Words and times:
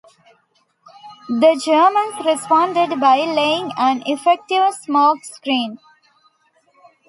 The 1.29 1.61
Germans 1.63 2.25
responded 2.25 2.99
by 2.99 3.17
laying 3.17 3.71
an 3.77 4.01
effective 4.07 4.73
smoke 4.73 5.23
screen. 5.23 5.77